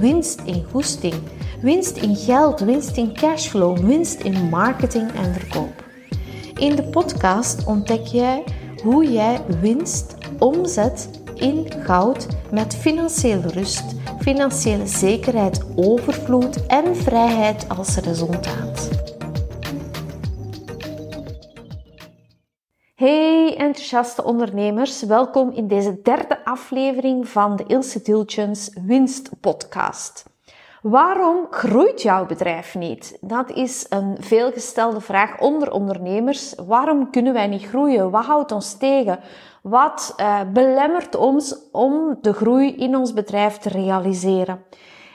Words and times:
winst 0.00 0.40
in 0.44 0.64
goesting, 0.70 1.14
winst 1.60 1.96
in 1.96 2.16
geld, 2.16 2.60
winst 2.60 2.96
in 2.96 3.12
cashflow, 3.12 3.78
winst 3.78 4.20
in 4.20 4.48
marketing 4.48 5.10
en 5.12 5.34
verkoop. 5.34 5.84
In 6.58 6.76
de 6.76 6.82
podcast 6.82 7.64
ontdek 7.64 8.06
jij 8.06 8.44
hoe 8.82 9.12
jij 9.12 9.40
winst 9.60 10.14
omzet 10.38 11.08
in 11.34 11.72
goud 11.82 12.26
met 12.50 12.76
financiële 12.76 13.48
rust, 13.48 13.84
financiële 14.20 14.86
zekerheid, 14.86 15.64
overvloed 15.74 16.66
en 16.66 16.96
vrijheid 16.96 17.68
als 17.68 17.96
resultaat. 17.96 18.90
Hey 22.94 23.35
enthousiaste 23.56 24.24
ondernemers, 24.24 25.02
welkom 25.02 25.50
in 25.50 25.68
deze 25.68 26.02
derde 26.02 26.44
aflevering 26.44 27.28
van 27.28 27.56
de 27.56 27.64
Ilse 27.66 28.02
Diltjens 28.02 28.70
Winst 28.86 29.30
Podcast. 29.40 30.24
Waarom 30.82 31.46
groeit 31.50 32.02
jouw 32.02 32.26
bedrijf 32.26 32.74
niet? 32.74 33.18
Dat 33.20 33.50
is 33.50 33.86
een 33.88 34.16
veelgestelde 34.20 35.00
vraag 35.00 35.40
onder 35.40 35.70
ondernemers. 35.70 36.54
Waarom 36.66 37.10
kunnen 37.10 37.32
wij 37.32 37.46
niet 37.46 37.66
groeien? 37.66 38.10
Wat 38.10 38.24
houdt 38.24 38.52
ons 38.52 38.76
tegen? 38.76 39.20
Wat 39.62 40.14
uh, 40.16 40.40
belemmert 40.52 41.16
ons 41.16 41.70
om 41.72 42.18
de 42.20 42.32
groei 42.32 42.76
in 42.76 42.96
ons 42.96 43.12
bedrijf 43.12 43.58
te 43.58 43.68
realiseren? 43.68 44.64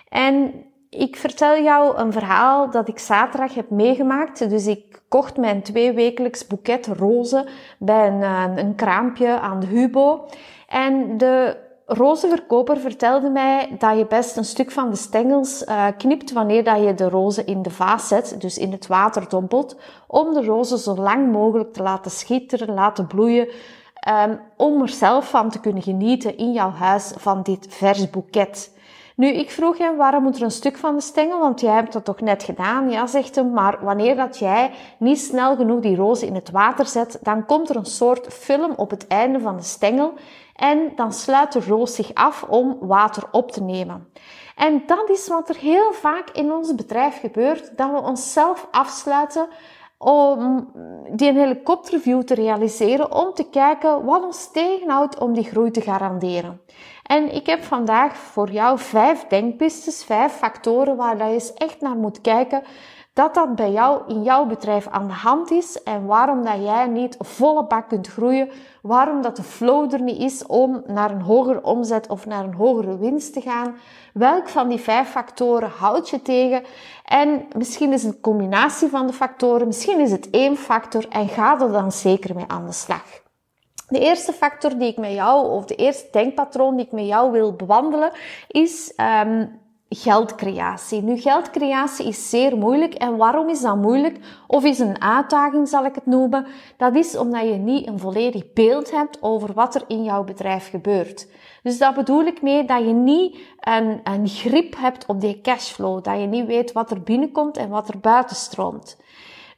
En 0.10 0.54
ik 0.92 1.16
vertel 1.16 1.62
jou 1.64 1.98
een 1.98 2.12
verhaal 2.12 2.70
dat 2.70 2.88
ik 2.88 3.00
zaterdag 3.00 3.54
heb 3.54 3.70
meegemaakt. 3.70 4.50
Dus 4.50 4.68
ik 4.68 5.02
kocht 5.08 5.38
mijn 5.38 5.62
tweewekelijks 5.62 6.48
boeket 6.48 6.88
rozen 6.88 7.48
bij 7.80 8.08
een, 8.08 8.24
eh, 8.24 8.64
een 8.64 8.76
kraampje 8.76 9.40
aan 9.40 9.60
de 9.60 9.68
Hubo. 9.68 10.26
En 10.68 11.18
de 11.18 11.58
rozenverkoper 11.86 12.78
vertelde 12.78 13.30
mij 13.30 13.76
dat 13.78 13.98
je 13.98 14.06
best 14.06 14.38
een 14.38 14.46
stuk 14.46 14.72
van 14.72 14.90
de 14.90 14.96
stengels 14.96 15.64
uh, 15.64 15.88
knipt 15.98 16.32
wanneer 16.32 16.64
dat 16.64 16.84
je 16.84 16.94
de 16.94 17.10
rozen 17.10 17.46
in 17.46 17.62
de 17.62 17.70
vaas 17.70 18.08
zet, 18.08 18.36
dus 18.40 18.58
in 18.58 18.72
het 18.72 18.88
water 18.88 19.30
dompelt, 19.30 19.76
om 20.08 20.34
de 20.34 20.46
rozen 20.46 20.78
zo 20.78 20.96
lang 20.96 21.32
mogelijk 21.32 21.74
te 21.74 21.84
laten 21.84 22.12
schitteren, 22.12 22.74
laten 22.74 23.08
bloeien, 23.08 23.48
um, 24.28 24.40
om 24.58 24.82
er 24.82 24.90
zelf 24.90 25.30
van 25.30 25.50
te 25.50 25.60
kunnen 25.60 25.84
genieten 25.84 26.38
in 26.38 26.52
jouw 26.52 26.72
huis 26.72 27.14
van 27.18 27.42
dit 27.44 27.68
vers 27.70 28.10
boeket. 28.10 28.72
Nu, 29.22 29.28
ik 29.28 29.52
vroeg 29.52 29.78
hem, 29.78 29.96
waarom 29.96 30.24
moet 30.24 30.36
er 30.36 30.44
een 30.44 30.52
stuk 30.52 30.78
van 30.78 30.96
de 30.96 31.02
stengel? 31.02 31.40
Want 31.40 31.62
jij 31.62 31.74
hebt 31.74 31.94
dat 31.94 32.06
toch 32.06 32.22
net 32.22 32.44
gedaan? 32.44 32.90
Ja, 32.90 33.08
zegt 33.08 33.36
hem, 33.36 33.54
maar 33.54 33.78
wanneer 33.82 34.16
dat 34.16 34.38
jij 34.38 34.72
niet 34.98 35.20
snel 35.20 35.56
genoeg 35.56 35.80
die 35.80 35.96
rozen 35.96 36.28
in 36.28 36.36
het 36.36 36.52
water 36.52 36.86
zet, 36.86 37.20
dan 37.22 37.46
komt 37.46 37.70
er 37.70 37.76
een 37.76 37.86
soort 37.86 38.34
film 38.34 38.74
op 38.76 38.90
het 38.90 39.08
einde 39.08 39.40
van 39.40 39.56
de 39.56 39.64
stengel 39.64 40.14
en 40.56 40.92
dan 40.96 41.14
sluit 41.14 41.52
de 41.52 41.60
roos 41.68 41.96
zich 41.96 42.14
af 42.14 42.44
om 42.44 42.78
water 42.80 43.24
op 43.32 43.52
te 43.52 43.64
nemen. 43.64 44.08
En 44.56 44.84
dat 44.86 45.10
is 45.10 45.28
wat 45.28 45.50
er 45.50 45.58
heel 45.58 45.94
vaak 45.94 46.30
in 46.30 46.52
ons 46.52 46.76
bedrijf 46.76 47.20
gebeurt, 47.20 47.78
dat 47.78 47.92
we 47.92 48.02
onszelf 48.02 48.68
afsluiten 48.72 49.48
om 49.98 50.72
die 51.12 51.34
helikopterview 51.34 52.22
te 52.22 52.34
realiseren, 52.34 53.14
om 53.14 53.34
te 53.34 53.50
kijken 53.50 54.06
wat 54.06 54.24
ons 54.24 54.52
tegenhoudt 54.52 55.20
om 55.20 55.34
die 55.34 55.44
groei 55.44 55.72
te 55.72 55.82
garanderen. 55.82 56.62
En 57.12 57.34
ik 57.34 57.46
heb 57.46 57.64
vandaag 57.64 58.18
voor 58.18 58.52
jou 58.52 58.80
vijf 58.80 59.26
denkpistes, 59.28 60.04
vijf 60.04 60.34
factoren 60.34 60.96
waar 60.96 61.18
je 61.18 61.24
eens 61.24 61.54
echt 61.54 61.82
naar 61.82 61.96
moet 61.96 62.22
kijken 62.22 62.64
dat 63.14 63.34
dat 63.34 63.56
bij 63.56 63.72
jou 63.72 64.02
in 64.08 64.24
jouw 64.24 64.46
bedrijf 64.46 64.88
aan 64.88 65.08
de 65.08 65.14
hand 65.14 65.52
is 65.52 65.84
en 65.84 66.06
waarom 66.06 66.44
dat 66.44 66.64
jij 66.64 66.88
niet 66.88 67.16
volle 67.20 67.66
bak 67.66 67.88
kunt 67.88 68.08
groeien, 68.08 68.50
waarom 68.82 69.22
dat 69.22 69.36
de 69.36 69.44
flow 69.44 69.94
er 69.94 70.02
niet 70.02 70.20
is 70.20 70.46
om 70.46 70.84
naar 70.88 71.12
een 71.12 71.22
hogere 71.22 71.64
omzet 71.64 72.08
of 72.08 72.26
naar 72.26 72.44
een 72.44 72.54
hogere 72.54 72.98
winst 72.98 73.34
te 73.34 73.42
gaan. 73.42 73.76
Welk 74.14 74.50
van 74.50 74.68
die 74.68 74.80
vijf 74.80 75.10
factoren 75.10 75.70
houd 75.70 76.10
je 76.10 76.22
tegen? 76.22 76.64
En 77.06 77.46
misschien 77.58 77.94
is 77.94 78.04
het 78.04 78.14
een 78.14 78.22
combinatie 78.22 78.88
van 78.88 79.08
de 79.08 79.14
factoren, 79.14 79.68
misschien 79.68 80.00
is 80.00 80.12
het 80.12 80.30
één 80.30 80.58
factor 80.58 81.08
en 81.10 81.28
ga 81.28 81.60
er 81.60 81.72
dan 81.72 81.92
zeker 81.92 82.36
mee 82.36 82.46
aan 82.48 82.66
de 82.66 82.72
slag. 82.72 83.21
De 83.92 84.00
eerste 84.00 84.34
factor 84.34 84.78
die 84.78 84.88
ik 84.88 84.98
met 84.98 85.12
jou, 85.12 85.50
of 85.50 85.66
de 85.66 85.76
eerste 85.76 86.08
denkpatroon 86.12 86.76
die 86.76 86.86
ik 86.86 86.92
met 86.92 87.06
jou 87.06 87.32
wil 87.32 87.54
bewandelen, 87.54 88.12
is 88.48 88.94
um, 89.26 89.60
geldcreatie. 89.90 91.02
Nu, 91.02 91.18
geldcreatie 91.18 92.08
is 92.08 92.30
zeer 92.30 92.58
moeilijk. 92.58 92.94
En 92.94 93.18
waarom 93.18 93.50
is 93.50 93.62
dat 93.62 93.76
moeilijk? 93.76 94.18
Of 94.48 94.64
is 94.64 94.80
een 94.80 95.02
uitdaging, 95.02 95.68
zal 95.68 95.86
ik 95.86 95.96
het 95.96 96.06
noemen? 96.06 96.46
Dat 96.78 96.96
is 96.96 97.18
omdat 97.18 97.42
je 97.42 97.54
niet 97.54 97.88
een 97.88 98.00
volledig 98.00 98.54
beeld 98.54 98.92
hebt 98.92 99.18
over 99.22 99.54
wat 99.54 99.76
er 99.76 99.84
in 99.88 100.04
jouw 100.04 100.24
bedrijf 100.24 100.70
gebeurt. 100.70 101.28
Dus 101.64 101.78
dat 101.78 101.96
bedoel 101.96 102.26
ik 102.26 102.42
mee 102.42 102.66
dat 102.66 102.80
je 102.80 102.94
niet 102.94 103.38
een, 103.60 104.00
een 104.04 104.28
grip 104.28 104.76
hebt 104.78 105.06
op 105.06 105.22
die 105.22 105.42
cashflow. 105.42 106.04
Dat 106.04 106.20
je 106.20 106.26
niet 106.26 106.46
weet 106.46 106.72
wat 106.72 106.92
er 106.92 107.02
binnenkomt 107.02 107.58
en 107.58 107.70
wat 107.70 107.90
er 107.90 108.00
buiten 108.00 108.36
stroomt. 108.36 108.98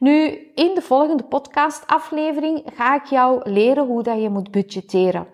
Nu, 0.04 0.52
in 0.56 0.76
de 0.76 0.82
volgende 0.82 1.24
podcastaflevering 1.24 2.64
ga 2.74 2.96
ik 2.96 3.06
jou 3.06 3.50
leren 3.50 3.86
hoe 3.86 4.04
dat 4.04 4.22
je 4.22 4.30
moet 4.30 4.52
budgetteren. 4.52 5.28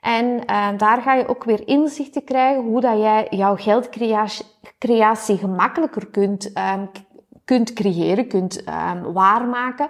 En 0.00 0.26
uh, 0.26 0.68
daar 0.76 1.02
ga 1.02 1.14
je 1.14 1.28
ook 1.28 1.44
weer 1.44 1.68
inzichten 1.68 2.24
krijgen 2.24 2.62
hoe 2.62 2.80
dat 2.80 2.98
jij 2.98 3.26
jouw 3.30 3.56
geldcreatie 3.56 5.36
gemakkelijker 5.38 6.06
kunt, 6.06 6.58
um, 6.58 6.90
kunt 7.44 7.72
creëren, 7.72 8.28
kunt 8.28 8.62
um, 8.68 9.12
waarmaken. 9.12 9.88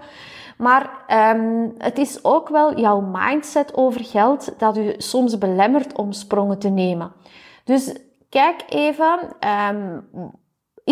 Maar 0.59 1.05
um, 1.37 1.75
het 1.79 1.99
is 1.99 2.25
ook 2.25 2.49
wel 2.49 2.79
jouw 2.79 3.01
mindset 3.01 3.77
over 3.77 4.05
geld 4.05 4.59
dat 4.59 4.77
u 4.77 4.95
soms 4.99 5.39
belemmert 5.39 5.97
om 5.97 6.13
sprongen 6.13 6.59
te 6.59 6.69
nemen. 6.69 7.13
Dus 7.65 7.95
kijk 8.29 8.63
even 8.69 9.19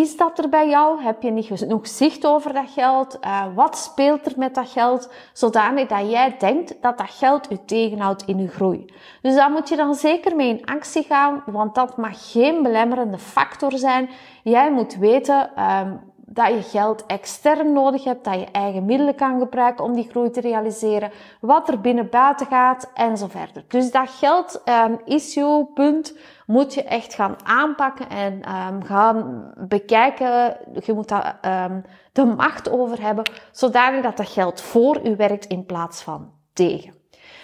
is 0.00 0.16
dat 0.16 0.38
er 0.38 0.48
bij 0.48 0.68
jou? 0.68 1.02
Heb 1.02 1.22
je 1.22 1.30
niet 1.30 1.46
genoeg 1.46 1.88
zicht 1.88 2.26
over 2.26 2.52
dat 2.52 2.70
geld? 2.70 3.18
Uh, 3.24 3.44
wat 3.54 3.78
speelt 3.78 4.26
er 4.26 4.32
met 4.36 4.54
dat 4.54 4.68
geld? 4.68 5.12
Zodanig 5.32 5.86
dat 5.86 6.10
jij 6.10 6.36
denkt 6.38 6.74
dat 6.80 6.98
dat 6.98 7.10
geld 7.10 7.52
u 7.52 7.58
tegenhoudt 7.66 8.22
in 8.26 8.38
uw 8.38 8.48
groei. 8.48 8.84
Dus 9.22 9.34
daar 9.34 9.50
moet 9.50 9.68
je 9.68 9.76
dan 9.76 9.94
zeker 9.94 10.36
mee 10.36 10.48
in 10.48 10.64
actie 10.64 11.02
gaan, 11.02 11.42
want 11.46 11.74
dat 11.74 11.96
mag 11.96 12.32
geen 12.32 12.62
belemmerende 12.62 13.18
factor 13.18 13.78
zijn. 13.78 14.08
Jij 14.42 14.72
moet 14.72 14.96
weten 14.96 15.64
um, 15.64 16.00
dat 16.30 16.48
je 16.48 16.62
geld 16.62 17.06
extern 17.06 17.72
nodig 17.72 18.04
hebt, 18.04 18.24
dat 18.24 18.34
je 18.34 18.46
eigen 18.52 18.84
middelen 18.84 19.14
kan 19.14 19.38
gebruiken 19.38 19.84
om 19.84 19.94
die 19.94 20.08
groei 20.10 20.30
te 20.30 20.40
realiseren, 20.40 21.10
wat 21.40 21.68
er 21.68 21.80
binnen 21.80 22.10
buiten 22.10 22.46
gaat 22.46 22.90
en 22.94 23.16
zo 23.16 23.26
verder. 23.26 23.64
Dus 23.68 23.90
dat 23.90 24.10
geld 24.10 24.62
um, 24.86 24.98
issue 25.04 25.64
punt 25.74 26.14
moet 26.48 26.74
je 26.74 26.82
echt 26.82 27.14
gaan 27.14 27.36
aanpakken 27.44 28.08
en 28.08 28.32
um, 28.32 28.84
gaan 28.84 29.50
bekijken. 29.56 30.56
Je 30.84 30.92
moet 30.92 31.08
daar 31.08 31.38
um, 31.70 31.84
de 32.12 32.24
macht 32.24 32.70
over 32.70 33.02
hebben, 33.02 33.30
zodanig 33.52 34.02
dat 34.02 34.16
dat 34.16 34.28
geld 34.28 34.60
voor 34.60 35.06
u 35.06 35.16
werkt 35.16 35.46
in 35.46 35.66
plaats 35.66 36.02
van 36.02 36.32
tegen. 36.52 36.94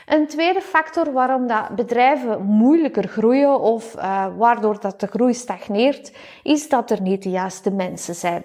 Een 0.06 0.26
tweede 0.26 0.60
factor 0.60 1.12
waarom 1.12 1.47
dat 1.47 1.69
bedrijven 1.69 2.43
moeilijker 2.43 3.09
groeien 3.09 3.60
of 3.60 3.97
uh, 3.97 4.26
waardoor 4.37 4.81
dat 4.81 5.00
de 5.00 5.06
groei 5.06 5.34
stagneert, 5.34 6.17
is 6.43 6.69
dat 6.69 6.90
er 6.90 7.00
niet 7.00 7.23
de 7.23 7.31
juiste 7.31 7.70
mensen 7.70 8.14
zijn. 8.14 8.43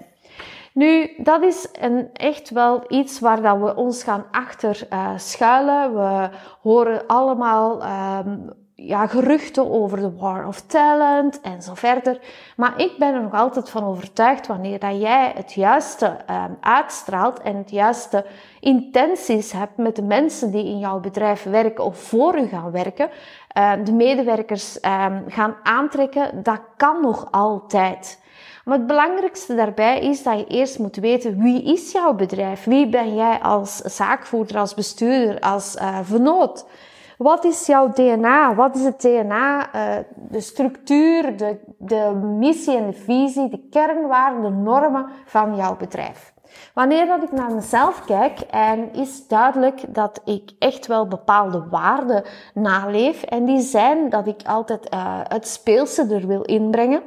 Nu, 0.74 1.14
dat 1.18 1.44
is 1.44 1.70
een, 1.80 2.10
echt 2.14 2.50
wel 2.50 2.84
iets 2.88 3.20
waar 3.20 3.42
dat 3.42 3.58
we 3.58 3.76
ons 3.76 4.04
gaan 4.04 4.26
achter 4.32 4.88
uh, 4.94 5.10
schuilen. 5.18 5.94
We 5.94 6.30
horen 6.62 7.08
allemaal 7.08 7.84
um, 7.84 8.68
ja, 8.82 9.08
geruchten 9.08 9.72
over 9.72 10.00
de 10.00 10.16
war 10.18 10.48
of 10.48 10.62
talent 10.62 11.42
en 11.42 11.62
zo 11.62 11.74
verder. 11.74 12.20
Maar 12.56 12.74
ik 12.82 12.92
ben 12.98 13.14
er 13.14 13.22
nog 13.22 13.34
altijd 13.34 13.70
van 13.70 13.84
overtuigd 13.84 14.48
wanneer 14.48 14.80
dat 14.80 15.02
jij 15.02 15.32
het 15.36 15.54
juiste 15.54 16.06
um, 16.06 16.58
uitstraalt 16.62 17.42
en 17.42 17.56
het 17.56 17.70
juiste 17.70 18.26
intenties 18.60 19.52
hebt 19.52 19.78
met 19.78 19.96
de 19.96 20.02
mensen 20.02 20.52
die 20.52 20.66
in 20.66 20.80
jouw 20.80 21.00
bedrijf 21.00 21.44
werken 21.44 21.84
of 21.84 21.98
voor 21.98 22.40
u 22.40 22.48
gaan 22.48 22.72
werken, 22.72 23.10
uh, 23.58 23.72
de 23.84 23.94
medewerkers 23.94 24.76
um, 24.76 25.24
gaan 25.28 25.56
aantrekken, 25.64 26.44
dat 26.44 26.60
kan 26.78 27.02
nog 27.02 27.28
altijd. 27.32 28.22
Maar 28.66 28.78
het 28.78 28.88
belangrijkste 28.88 29.56
daarbij 29.56 30.00
is 30.00 30.24
dat 30.24 30.40
je 30.40 30.48
eerst 30.48 30.80
moet 30.80 30.96
weten 30.96 31.42
wie 31.42 31.64
is 31.64 31.92
jouw 31.92 32.14
bedrijf? 32.14 32.64
Wie 32.64 32.88
ben 32.88 33.16
jij 33.16 33.40
als 33.40 33.78
zaakvoerder, 33.78 34.58
als 34.58 34.74
bestuurder, 34.74 35.40
als 35.40 35.76
uh, 35.76 36.00
vernoot? 36.04 36.66
Wat 37.20 37.44
is 37.44 37.66
jouw 37.66 37.92
DNA? 37.92 38.56
Wat 38.56 38.76
is 38.76 38.84
het 38.84 39.02
DNA? 39.02 39.76
Uh, 39.76 39.96
de 40.16 40.42
structuur, 40.42 41.38
de, 41.38 41.60
de 41.78 42.12
missie 42.40 42.78
en 42.78 42.86
de 42.86 42.94
visie, 42.94 43.50
de 43.50 43.68
kernwaarden, 43.70 44.42
de 44.42 44.50
normen 44.50 45.10
van 45.26 45.56
jouw 45.56 45.78
bedrijf. 45.78 46.34
Wanneer 46.74 47.06
dat 47.06 47.24
ik 47.24 47.32
naar 47.32 47.52
mezelf 47.52 48.06
kijk 48.06 48.40
en 48.40 48.94
is 48.94 49.28
duidelijk 49.28 49.94
dat 49.94 50.22
ik 50.26 50.52
echt 50.60 50.88
wel 50.88 51.08
bepaalde 51.08 51.64
waarden 51.70 52.24
naleef 52.54 53.24
en 53.24 53.46
die 53.46 53.62
zijn 53.62 54.10
dat 54.10 54.28
ik 54.28 54.42
altijd 54.46 54.94
uh, 54.94 55.20
het 55.24 55.48
speelse 55.48 56.08
er 56.14 56.28
wil 56.28 56.42
inbrengen. 56.42 57.02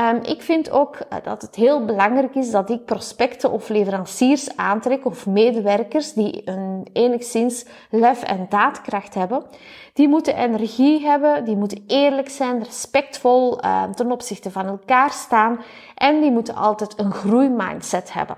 Um, 0.00 0.20
ik 0.22 0.42
vind 0.42 0.70
ook 0.70 0.94
uh, 0.96 1.18
dat 1.22 1.42
het 1.42 1.54
heel 1.54 1.84
belangrijk 1.84 2.34
is 2.34 2.50
dat 2.50 2.70
ik 2.70 2.84
prospecten 2.84 3.50
of 3.50 3.68
leveranciers 3.68 4.56
aantrek 4.56 5.04
of 5.04 5.26
medewerkers 5.26 6.12
die 6.12 6.42
een 6.44 6.86
enigszins 6.92 7.64
lef 7.90 8.22
en 8.22 8.46
daadkracht 8.48 9.14
hebben. 9.14 9.44
Die 9.92 10.08
moeten 10.08 10.36
energie 10.36 11.00
hebben, 11.06 11.44
die 11.44 11.56
moeten 11.56 11.84
eerlijk 11.86 12.28
zijn, 12.28 12.62
respectvol 12.62 13.64
uh, 13.64 13.84
ten 13.84 14.12
opzichte 14.12 14.50
van 14.50 14.66
elkaar 14.66 15.10
staan 15.10 15.60
en 15.94 16.20
die 16.20 16.30
moeten 16.30 16.54
altijd 16.54 16.98
een 16.98 17.12
groeimindset 17.12 18.12
hebben. 18.12 18.36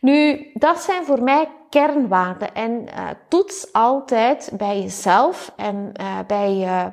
Nu, 0.00 0.50
dat 0.54 0.80
zijn 0.80 1.04
voor 1.04 1.22
mij 1.22 1.48
kernwaarden 1.70 2.54
en 2.54 2.70
uh, 2.70 3.08
toets 3.28 3.72
altijd 3.72 4.50
bij 4.52 4.80
jezelf 4.80 5.52
en 5.56 5.92
uh, 6.00 6.18
bij 6.26 6.54
je 6.54 6.90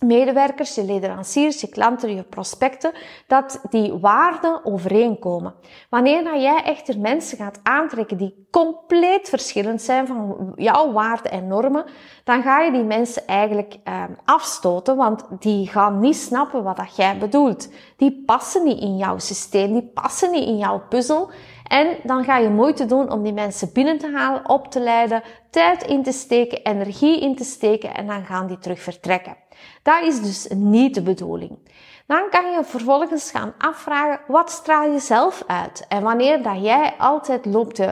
medewerkers, 0.00 0.74
je 0.74 0.84
leveranciers, 0.84 1.60
je 1.60 1.68
klanten, 1.68 2.14
je 2.14 2.22
prospecten, 2.22 2.92
dat 3.26 3.60
die 3.70 3.92
waarden 3.92 4.64
overeenkomen. 4.64 5.54
Wanneer 5.90 6.22
nou 6.22 6.38
jij 6.38 6.62
echter 6.64 6.98
mensen 6.98 7.38
gaat 7.38 7.60
aantrekken 7.62 8.16
die 8.16 8.46
compleet 8.50 9.28
verschillend 9.28 9.82
zijn 9.82 10.06
van 10.06 10.52
jouw 10.56 10.92
waarden 10.92 11.30
en 11.30 11.46
normen, 11.46 11.84
dan 12.24 12.42
ga 12.42 12.60
je 12.60 12.72
die 12.72 12.84
mensen 12.84 13.26
eigenlijk 13.26 13.76
eh, 13.84 14.04
afstoten, 14.24 14.96
want 14.96 15.24
die 15.38 15.66
gaan 15.66 16.00
niet 16.00 16.16
snappen 16.16 16.62
wat 16.62 16.76
dat 16.76 16.96
jij 16.96 17.18
bedoelt. 17.18 17.68
Die 17.96 18.22
passen 18.26 18.64
niet 18.64 18.80
in 18.80 18.96
jouw 18.96 19.18
systeem, 19.18 19.72
die 19.72 19.90
passen 19.94 20.30
niet 20.30 20.46
in 20.46 20.56
jouw 20.56 20.82
puzzel. 20.88 21.30
En 21.68 21.96
dan 22.02 22.24
ga 22.24 22.36
je 22.36 22.48
moeite 22.48 22.86
doen 22.86 23.12
om 23.12 23.22
die 23.22 23.32
mensen 23.32 23.70
binnen 23.72 23.98
te 23.98 24.10
halen, 24.14 24.48
op 24.48 24.70
te 24.70 24.80
leiden, 24.80 25.22
tijd 25.50 25.82
in 25.82 26.02
te 26.02 26.12
steken, 26.12 26.62
energie 26.62 27.20
in 27.20 27.36
te 27.36 27.44
steken 27.44 27.94
en 27.94 28.06
dan 28.06 28.24
gaan 28.24 28.46
die 28.46 28.58
terug 28.58 28.80
vertrekken. 28.80 29.36
Dat 29.82 30.02
is 30.02 30.22
dus 30.22 30.48
niet 30.54 30.94
de 30.94 31.02
bedoeling. 31.02 31.58
Dan 32.06 32.26
kan 32.30 32.50
je 32.50 32.64
vervolgens 32.64 33.30
gaan 33.30 33.54
afvragen, 33.58 34.20
wat 34.26 34.50
straal 34.50 34.92
je 34.92 34.98
zelf 34.98 35.42
uit? 35.46 35.84
En 35.88 36.02
wanneer 36.02 36.42
dat 36.42 36.62
jij 36.62 36.94
altijd 36.98 37.46
loopt 37.46 37.82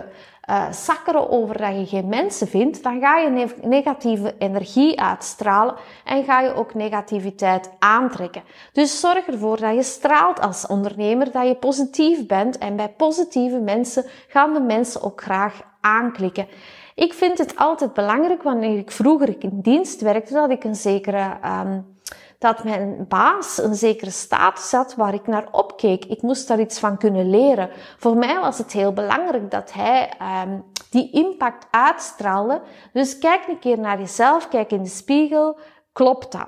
uh, 0.47 1.31
over 1.31 1.59
dat 1.59 1.79
je 1.79 1.87
geen 1.87 2.09
mensen 2.09 2.47
vindt, 2.47 2.83
dan 2.83 3.01
ga 3.01 3.19
je 3.19 3.55
negatieve 3.63 4.35
energie 4.39 5.01
uitstralen 5.01 5.75
en 6.05 6.25
ga 6.25 6.41
je 6.41 6.55
ook 6.55 6.75
negativiteit 6.75 7.71
aantrekken. 7.79 8.43
Dus 8.73 9.01
zorg 9.01 9.27
ervoor 9.27 9.61
dat 9.61 9.75
je 9.75 9.83
straalt 9.83 10.41
als 10.41 10.67
ondernemer, 10.67 11.31
dat 11.31 11.47
je 11.47 11.55
positief 11.55 12.27
bent 12.27 12.59
en 12.59 12.77
bij 12.77 12.89
positieve 12.89 13.59
mensen 13.59 14.05
gaan 14.29 14.53
de 14.53 14.61
mensen 14.61 15.03
ook 15.03 15.23
graag 15.23 15.61
aanklikken. 15.81 16.49
Ik 16.95 17.15
vind 17.15 17.39
het 17.39 17.57
altijd 17.57 17.93
belangrijk 17.93 18.43
wanneer 18.43 18.79
ik 18.79 18.91
vroeger 18.91 19.37
in 19.39 19.61
dienst 19.61 20.01
werkte, 20.01 20.33
dat 20.33 20.51
ik 20.51 20.65
een 20.65 20.75
zekere, 20.75 21.37
um, 21.45 21.96
dat 22.39 22.65
mijn 22.65 23.05
baas 23.09 23.63
een 23.63 23.75
zekere 23.75 24.11
status 24.11 24.73
had 24.73 24.95
waar 24.95 25.15
ik 25.15 25.27
naar 25.27 25.49
opkeek. 25.51 26.05
Ik 26.05 26.23
moest 26.23 26.49
daar 26.49 26.61
iets 26.61 26.79
van 26.79 26.99
kunnen 26.99 27.31
leren. 27.31 27.71
Voor 27.99 28.17
mij 28.17 28.41
was 28.41 28.59
het 28.59 28.73
heel 28.73 28.93
belangrijk 28.93 29.51
dat 29.51 29.73
hij 29.73 30.13
um, 30.45 30.65
die 30.91 31.11
impact 31.11 31.67
uitstraalde. 31.71 32.61
Dus 32.93 33.19
kijk 33.19 33.49
een 33.49 33.59
keer 33.59 33.79
naar 33.79 33.99
jezelf, 33.99 34.49
kijk 34.49 34.71
in 34.71 34.83
de 34.83 34.89
spiegel, 34.89 35.59
klopt 35.93 36.33
dat? 36.33 36.47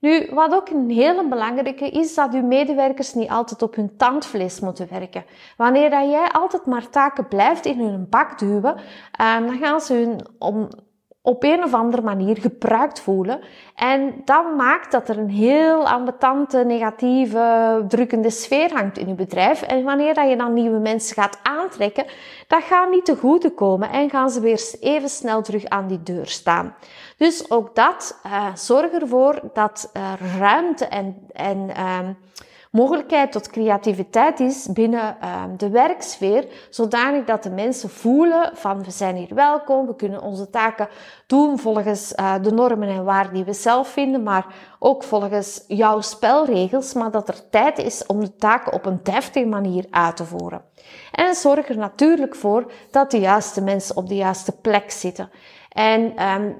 Nu, 0.00 0.28
wat 0.30 0.54
ook 0.54 0.68
een 0.68 0.90
hele 0.90 1.28
belangrijke 1.28 1.90
is, 1.90 2.14
dat 2.14 2.34
uw 2.34 2.46
medewerkers 2.46 3.14
niet 3.14 3.30
altijd 3.30 3.62
op 3.62 3.74
hun 3.74 3.96
tandvlees 3.96 4.60
moeten 4.60 4.88
werken. 4.90 5.24
Wanneer 5.56 5.90
dat 5.90 6.10
jij 6.10 6.28
altijd 6.32 6.66
maar 6.66 6.90
taken 6.90 7.28
blijft 7.28 7.66
in 7.66 7.80
hun 7.80 8.06
bak 8.08 8.38
duwen, 8.38 8.76
ehm, 9.12 9.46
dan 9.46 9.58
gaan 9.58 9.80
ze 9.80 9.94
hun 9.94 10.26
om, 10.38 10.68
op 11.22 11.42
een 11.42 11.64
of 11.64 11.74
andere 11.74 12.02
manier 12.02 12.36
gebruikt 12.36 13.00
voelen. 13.00 13.40
En 13.74 14.14
dat 14.24 14.56
maakt 14.56 14.92
dat 14.92 15.08
er 15.08 15.18
een 15.18 15.30
heel 15.30 15.88
ambetante, 15.88 16.64
negatieve, 16.64 17.84
drukkende 17.88 18.30
sfeer 18.30 18.72
hangt 18.74 18.98
in 18.98 19.08
je 19.08 19.14
bedrijf. 19.14 19.62
En 19.62 19.84
wanneer 19.84 20.14
dat 20.14 20.28
je 20.28 20.36
dan 20.36 20.52
nieuwe 20.52 20.78
mensen 20.78 21.14
gaat 21.14 21.38
aantrekken, 21.42 22.04
dat 22.46 22.62
gaat 22.62 22.90
niet 22.90 23.04
te 23.04 23.16
goede 23.16 23.50
komen 23.50 23.90
en 23.90 24.10
gaan 24.10 24.30
ze 24.30 24.40
weer 24.40 24.76
even 24.80 25.08
snel 25.08 25.42
terug 25.42 25.64
aan 25.64 25.86
die 25.86 26.02
deur 26.02 26.26
staan. 26.26 26.74
Dus 27.16 27.50
ook 27.50 27.74
dat, 27.74 28.20
uh, 28.26 28.54
zorg 28.54 28.92
ervoor 28.92 29.40
dat 29.52 29.92
ruimte 30.38 30.86
en, 30.86 31.26
en 31.32 31.70
uh, 31.76 31.98
mogelijkheid 32.78 33.32
tot 33.32 33.50
creativiteit 33.50 34.40
is 34.40 34.66
binnen 34.72 35.16
uh, 35.22 35.42
de 35.56 35.70
werksfeer, 35.70 36.46
zodanig 36.70 37.24
dat 37.24 37.42
de 37.42 37.50
mensen 37.50 37.90
voelen 37.90 38.50
van 38.54 38.84
we 38.84 38.90
zijn 38.90 39.16
hier 39.16 39.34
welkom, 39.34 39.86
we 39.86 39.96
kunnen 39.96 40.22
onze 40.22 40.50
taken 40.50 40.88
doen 41.26 41.58
volgens 41.58 42.12
uh, 42.16 42.34
de 42.42 42.52
normen 42.52 42.88
en 42.88 43.04
waarden 43.04 43.34
die 43.34 43.44
we 43.44 43.52
zelf 43.52 43.88
vinden, 43.88 44.22
maar 44.22 44.46
ook 44.78 45.02
volgens 45.02 45.64
jouw 45.66 46.00
spelregels, 46.00 46.92
maar 46.92 47.10
dat 47.10 47.28
er 47.28 47.50
tijd 47.50 47.78
is 47.78 48.06
om 48.06 48.20
de 48.20 48.36
taken 48.36 48.72
op 48.72 48.86
een 48.86 49.00
deftige 49.02 49.46
manier 49.46 49.84
uit 49.90 50.16
te 50.16 50.24
voeren. 50.24 50.62
En 51.12 51.34
zorg 51.34 51.68
er 51.68 51.78
natuurlijk 51.78 52.34
voor 52.34 52.72
dat 52.90 53.10
de 53.10 53.18
juiste 53.18 53.62
mensen 53.62 53.96
op 53.96 54.08
de 54.08 54.16
juiste 54.16 54.52
plek 54.52 54.90
zitten. 54.90 55.30
En 55.68 56.22
um, 56.22 56.56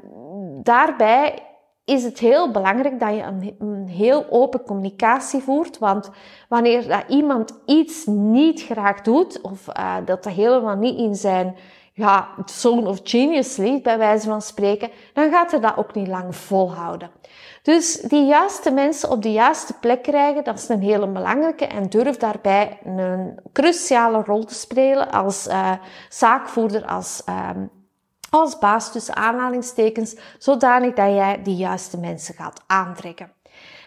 daarbij 0.63 1.48
is 1.89 2.05
het 2.05 2.19
heel 2.19 2.51
belangrijk 2.51 3.01
dat 3.01 3.15
je 3.15 3.23
een, 3.59 3.89
heel 3.89 4.27
open 4.31 4.63
communicatie 4.63 5.41
voert. 5.41 5.79
Want 5.79 6.11
wanneer 6.49 6.89
dat 6.89 7.05
iemand 7.09 7.59
iets 7.67 8.07
niet 8.07 8.63
graag 8.63 9.01
doet, 9.01 9.41
of 9.41 9.69
uh, 9.69 9.97
dat 10.05 10.23
dat 10.23 10.33
helemaal 10.33 10.77
niet 10.77 10.99
in 10.99 11.15
zijn 11.15 11.57
ja, 11.93 12.29
zone 12.45 12.89
of 12.89 13.01
genius 13.03 13.57
ligt, 13.57 13.83
bij 13.83 13.99
wijze 13.99 14.29
van 14.29 14.43
spreken, 14.43 14.91
dan 15.13 15.31
gaat 15.31 15.51
hij 15.51 15.61
dat 15.61 15.77
ook 15.77 15.95
niet 15.95 16.09
lang 16.09 16.37
volhouden. 16.37 17.11
Dus 17.63 18.01
die 18.01 18.27
juiste 18.27 18.71
mensen 18.71 19.11
op 19.11 19.23
de 19.23 19.33
juiste 19.33 19.73
plek 19.81 20.03
krijgen, 20.03 20.45
dat 20.45 20.59
is 20.59 20.69
een 20.69 20.83
hele 20.83 21.09
belangrijke 21.09 21.67
en 21.67 21.89
durf 21.89 22.17
daarbij 22.17 22.79
een 22.85 23.41
cruciale 23.53 24.23
rol 24.25 24.45
te 24.45 24.55
spelen 24.55 25.11
als 25.11 25.47
uh, 25.47 25.73
zaakvoerder, 26.09 26.87
als 26.87 27.23
uh, 27.29 27.51
als 28.31 28.59
baas 28.59 28.93
tussen 28.93 29.17
aanhalingstekens, 29.17 30.17
zodanig 30.39 30.95
dat 30.95 31.15
jij 31.15 31.43
de 31.43 31.55
juiste 31.55 31.99
mensen 31.99 32.35
gaat 32.35 32.63
aantrekken. 32.67 33.33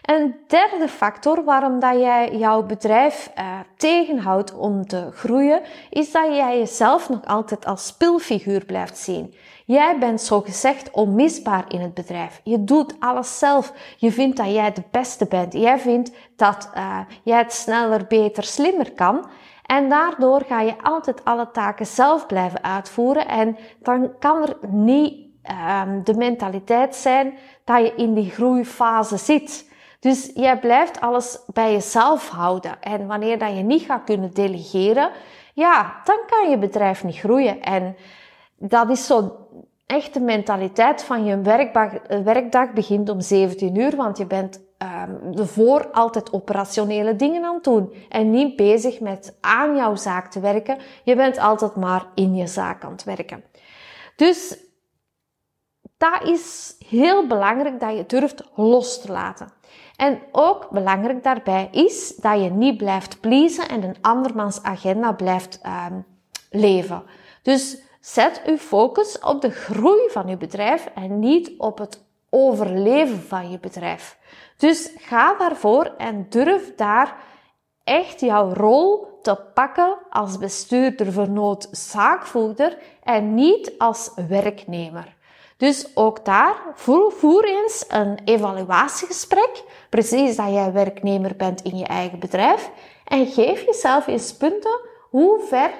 Een 0.02 0.36
derde 0.46 0.88
factor 0.88 1.44
waarom 1.44 1.80
dat 1.80 1.98
jij 1.98 2.36
jouw 2.36 2.62
bedrijf 2.62 3.30
uh, 3.38 3.58
tegenhoudt 3.76 4.54
om 4.54 4.86
te 4.86 5.08
groeien, 5.12 5.62
is 5.90 6.12
dat 6.12 6.26
jij 6.26 6.58
jezelf 6.58 7.08
nog 7.08 7.24
altijd 7.24 7.66
als 7.66 7.86
spilfiguur 7.86 8.64
blijft 8.64 8.98
zien. 8.98 9.34
Jij 9.66 9.98
bent 9.98 10.20
zogezegd 10.20 10.90
onmisbaar 10.90 11.64
in 11.68 11.80
het 11.80 11.94
bedrijf. 11.94 12.40
Je 12.44 12.64
doet 12.64 12.94
alles 12.98 13.38
zelf. 13.38 13.72
Je 13.96 14.12
vindt 14.12 14.36
dat 14.36 14.52
jij 14.52 14.72
de 14.72 14.82
beste 14.90 15.26
bent. 15.26 15.52
Jij 15.52 15.78
vindt 15.78 16.10
dat 16.36 16.70
uh, 16.76 16.98
jij 17.22 17.38
het 17.38 17.52
sneller, 17.52 18.06
beter, 18.06 18.44
slimmer 18.44 18.92
kan. 18.92 19.26
En 19.72 19.88
daardoor 19.88 20.42
ga 20.48 20.60
je 20.60 20.74
altijd 20.82 21.24
alle 21.24 21.50
taken 21.50 21.86
zelf 21.86 22.26
blijven 22.26 22.64
uitvoeren. 22.64 23.28
En 23.28 23.56
dan 23.78 24.18
kan 24.18 24.42
er 24.42 24.56
niet 24.68 25.26
um, 25.84 26.04
de 26.04 26.14
mentaliteit 26.14 26.94
zijn 26.94 27.38
dat 27.64 27.78
je 27.78 27.94
in 27.94 28.14
die 28.14 28.30
groeifase 28.30 29.16
zit. 29.16 29.70
Dus 30.00 30.30
jij 30.34 30.58
blijft 30.58 31.00
alles 31.00 31.38
bij 31.52 31.72
jezelf 31.72 32.28
houden. 32.28 32.80
En 32.80 33.06
wanneer 33.06 33.38
dat 33.38 33.56
je 33.56 33.62
niet 33.62 33.82
gaat 33.82 34.04
kunnen 34.04 34.34
delegeren, 34.34 35.10
ja, 35.54 36.00
dan 36.04 36.18
kan 36.26 36.50
je 36.50 36.58
bedrijf 36.58 37.04
niet 37.04 37.18
groeien. 37.18 37.62
En 37.62 37.96
dat 38.56 38.90
is 38.90 39.06
zo 39.06 39.36
echt 39.86 40.14
de 40.14 40.20
mentaliteit 40.20 41.02
van 41.02 41.24
je 41.24 41.40
werkdag, 41.40 41.92
werkdag 42.24 42.72
begint 42.72 43.08
om 43.08 43.20
17 43.20 43.76
uur, 43.76 43.96
want 43.96 44.18
je 44.18 44.26
bent 44.26 44.60
um, 44.82 45.38
ervoor 45.38 45.90
altijd 45.90 46.32
operationele 46.32 47.16
dingen 47.16 47.44
aan 47.44 47.54
het 47.54 47.64
doen 47.64 47.94
en 48.08 48.30
niet 48.30 48.56
bezig 48.56 49.00
met 49.00 49.36
aan 49.40 49.76
jouw 49.76 49.94
zaak 49.94 50.30
te 50.30 50.40
werken. 50.40 50.78
Je 51.04 51.16
bent 51.16 51.38
altijd 51.38 51.76
maar 51.76 52.06
in 52.14 52.34
je 52.34 52.46
zaak 52.46 52.84
aan 52.84 52.92
het 52.92 53.04
werken. 53.04 53.44
Dus 54.16 54.58
dat 55.96 56.22
is 56.22 56.76
heel 56.88 57.26
belangrijk 57.26 57.80
dat 57.80 57.96
je 57.96 58.06
durft 58.06 58.44
los 58.54 59.00
te 59.00 59.12
laten. 59.12 59.52
En 59.96 60.22
ook 60.32 60.70
belangrijk 60.70 61.22
daarbij 61.22 61.68
is 61.70 62.16
dat 62.16 62.42
je 62.42 62.50
niet 62.50 62.76
blijft 62.76 63.20
pleasen 63.20 63.68
en 63.68 63.82
een 63.82 63.96
andermans 64.00 64.62
agenda 64.62 65.12
blijft 65.12 65.60
um, 65.66 66.04
leven. 66.50 67.02
Dus 67.42 67.82
zet 68.00 68.42
uw 68.46 68.56
focus 68.56 69.18
op 69.18 69.40
de 69.40 69.50
groei 69.50 70.08
van 70.10 70.28
uw 70.28 70.36
bedrijf 70.36 70.90
en 70.94 71.18
niet 71.18 71.52
op 71.58 71.78
het 71.78 72.04
overleven 72.30 73.22
van 73.22 73.50
je 73.50 73.58
bedrijf. 73.58 74.18
Dus 74.62 74.90
ga 74.96 75.34
daarvoor 75.34 75.94
en 75.98 76.26
durf 76.28 76.74
daar 76.74 77.16
echt 77.84 78.20
jouw 78.20 78.52
rol 78.52 79.18
te 79.22 79.38
pakken 79.54 79.98
als 80.10 80.38
bestuurder, 80.38 81.12
vernoot, 81.12 81.68
zaakvoerder 81.70 82.78
en 83.02 83.34
niet 83.34 83.72
als 83.78 84.10
werknemer. 84.28 85.16
Dus 85.56 85.96
ook 85.96 86.24
daar, 86.24 86.54
voer 87.10 87.44
eens 87.44 87.84
een 87.88 88.18
evaluatiegesprek, 88.24 89.62
precies 89.90 90.36
dat 90.36 90.52
jij 90.52 90.72
werknemer 90.72 91.36
bent 91.36 91.62
in 91.62 91.76
je 91.76 91.86
eigen 91.86 92.18
bedrijf, 92.18 92.70
en 93.04 93.26
geef 93.26 93.64
jezelf 93.64 94.06
eens 94.06 94.36
punten 94.36 94.80
hoe 95.10 95.40
ver, 95.48 95.70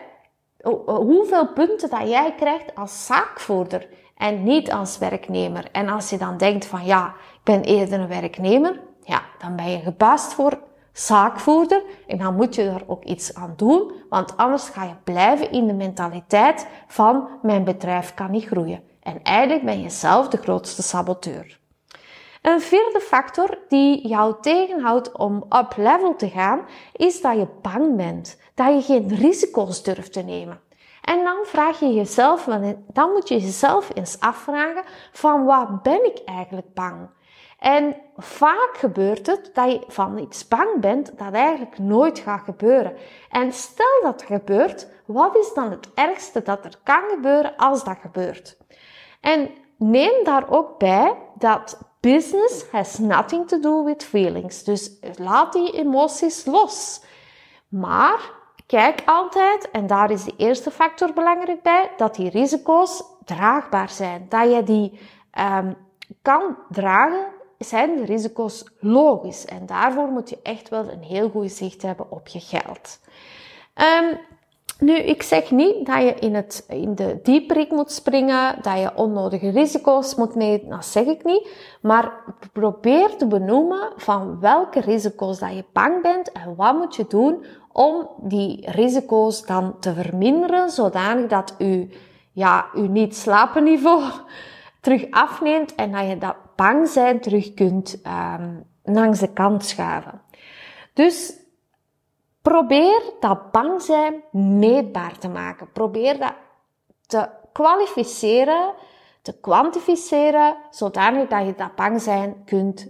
hoeveel 0.84 1.52
punten 1.52 1.90
dat 1.90 2.08
jij 2.08 2.34
krijgt 2.36 2.74
als 2.74 3.06
zaakvoerder 3.06 3.88
en 4.22 4.42
niet 4.42 4.72
als 4.72 4.98
werknemer. 4.98 5.68
En 5.72 5.88
als 5.88 6.10
je 6.10 6.16
dan 6.16 6.36
denkt 6.36 6.66
van 6.66 6.84
ja, 6.84 7.14
ben 7.44 7.62
eerder 7.62 8.00
een 8.00 8.08
werknemer, 8.08 8.80
ja, 9.04 9.22
dan 9.38 9.56
ben 9.56 9.70
je 9.70 9.78
gepast 9.78 10.34
voor 10.34 10.58
zaakvoerder 10.92 11.82
en 12.06 12.18
dan 12.18 12.34
moet 12.34 12.54
je 12.54 12.64
daar 12.64 12.82
ook 12.86 13.04
iets 13.04 13.34
aan 13.34 13.54
doen, 13.56 13.92
want 14.08 14.36
anders 14.36 14.68
ga 14.68 14.84
je 14.84 14.94
blijven 15.04 15.52
in 15.52 15.66
de 15.66 15.72
mentaliteit 15.72 16.66
van 16.86 17.28
mijn 17.42 17.64
bedrijf 17.64 18.14
kan 18.14 18.30
niet 18.30 18.46
groeien. 18.46 18.82
En 19.02 19.22
eigenlijk 19.22 19.64
ben 19.64 19.82
je 19.82 19.90
zelf 19.90 20.28
de 20.28 20.36
grootste 20.36 20.82
saboteur. 20.82 21.60
Een 22.42 22.60
vierde 22.60 23.00
factor 23.00 23.58
die 23.68 24.08
jou 24.08 24.34
tegenhoudt 24.40 25.12
om 25.12 25.44
up 25.48 25.72
level 25.76 26.16
te 26.16 26.28
gaan, 26.28 26.60
is 26.92 27.20
dat 27.20 27.36
je 27.36 27.46
bang 27.62 27.96
bent, 27.96 28.40
dat 28.54 28.66
je 28.74 28.82
geen 28.82 29.14
risico's 29.14 29.82
durft 29.82 30.12
te 30.12 30.22
nemen. 30.22 30.60
En 31.02 31.24
dan 31.24 31.36
vraag 31.42 31.80
je 31.80 31.92
jezelf, 31.92 32.44
dan 32.92 33.10
moet 33.10 33.28
je 33.28 33.40
jezelf 33.40 33.90
eens 33.94 34.20
afvragen 34.20 34.82
van 35.12 35.44
wat 35.44 35.82
ben 35.82 36.04
ik 36.04 36.22
eigenlijk 36.24 36.74
bang? 36.74 37.08
En 37.62 37.96
vaak 38.16 38.70
gebeurt 38.72 39.26
het 39.26 39.50
dat 39.54 39.70
je 39.70 39.84
van 39.88 40.18
iets 40.18 40.48
bang 40.48 40.80
bent 40.80 41.18
dat 41.18 41.32
eigenlijk 41.32 41.78
nooit 41.78 42.18
gaat 42.18 42.44
gebeuren. 42.44 42.96
En 43.30 43.52
stel 43.52 44.00
dat 44.02 44.20
het 44.20 44.22
gebeurt, 44.22 44.86
wat 45.06 45.36
is 45.36 45.52
dan 45.54 45.70
het 45.70 45.88
ergste 45.94 46.42
dat 46.42 46.64
er 46.64 46.78
kan 46.82 47.02
gebeuren 47.10 47.56
als 47.56 47.84
dat 47.84 47.96
gebeurt? 48.00 48.56
En 49.20 49.50
neem 49.76 50.24
daar 50.24 50.50
ook 50.50 50.78
bij 50.78 51.16
dat 51.34 51.78
business 52.00 52.64
has 52.70 52.98
nothing 52.98 53.48
to 53.48 53.60
do 53.60 53.84
with 53.84 54.04
feelings. 54.04 54.64
Dus 54.64 54.98
laat 55.16 55.52
die 55.52 55.72
emoties 55.72 56.44
los. 56.44 57.04
Maar 57.68 58.30
kijk 58.66 59.02
altijd, 59.04 59.70
en 59.70 59.86
daar 59.86 60.10
is 60.10 60.24
de 60.24 60.34
eerste 60.36 60.70
factor 60.70 61.12
belangrijk 61.12 61.62
bij, 61.62 61.90
dat 61.96 62.14
die 62.14 62.30
risico's 62.30 63.04
draagbaar 63.24 63.90
zijn. 63.90 64.26
Dat 64.28 64.52
je 64.52 64.62
die 64.62 65.00
um, 65.38 65.76
kan 66.22 66.56
dragen 66.68 67.31
zijn 67.64 67.96
de 67.96 68.04
risico's 68.04 68.64
logisch. 68.78 69.44
En 69.44 69.66
daarvoor 69.66 70.08
moet 70.08 70.30
je 70.30 70.38
echt 70.42 70.68
wel 70.68 70.90
een 70.90 71.02
heel 71.02 71.28
goed 71.30 71.52
zicht 71.52 71.82
hebben 71.82 72.10
op 72.10 72.28
je 72.28 72.40
geld. 72.40 73.00
Um, 73.74 74.18
nu, 74.82 74.96
ik 74.96 75.22
zeg 75.22 75.50
niet 75.50 75.86
dat 75.86 76.02
je 76.02 76.14
in, 76.14 76.34
het, 76.34 76.64
in 76.68 76.94
de 76.94 77.20
dieperik 77.22 77.70
moet 77.70 77.92
springen, 77.92 78.58
dat 78.62 78.78
je 78.78 78.94
onnodige 78.94 79.50
risico's 79.50 80.14
moet 80.14 80.34
nemen, 80.34 80.68
dat 80.68 80.84
zeg 80.84 81.04
ik 81.04 81.24
niet. 81.24 81.48
Maar 81.80 82.12
probeer 82.52 83.16
te 83.16 83.26
benoemen 83.26 83.92
van 83.96 84.40
welke 84.40 84.80
risico's 84.80 85.38
dat 85.38 85.54
je 85.54 85.64
bang 85.72 86.02
bent 86.02 86.32
en 86.32 86.54
wat 86.56 86.78
moet 86.78 86.96
je 86.96 87.04
doen 87.08 87.44
om 87.72 88.08
die 88.18 88.70
risico's 88.70 89.46
dan 89.46 89.78
te 89.80 89.94
verminderen, 89.94 90.70
zodanig 90.70 91.26
dat 91.26 91.54
u, 91.58 91.90
ja, 92.32 92.66
u 92.74 92.88
niet 92.88 93.16
slapenniveau 93.16 94.02
terug 94.80 95.10
afneemt 95.10 95.74
en 95.74 95.92
dat 95.92 96.08
je 96.08 96.18
dat 96.18 96.36
bang 96.62 96.88
zijn 96.88 97.20
terug 97.20 97.54
kunt 97.54 98.00
um, 98.06 98.64
langs 98.82 99.18
de 99.18 99.32
kant 99.32 99.64
schuiven. 99.64 100.22
Dus 100.92 101.32
probeer 102.42 103.02
dat 103.20 103.50
bang 103.50 103.82
zijn 103.82 104.22
meetbaar 104.32 105.18
te 105.18 105.28
maken. 105.28 105.72
Probeer 105.72 106.18
dat 106.18 106.34
te 107.06 107.28
kwalificeren, 107.52 108.74
te 109.22 109.40
kwantificeren, 109.40 110.56
zodanig 110.70 111.28
dat 111.28 111.46
je 111.46 111.54
dat 111.54 111.74
bang 111.74 112.02
zijn 112.02 112.44
kunt 112.44 112.88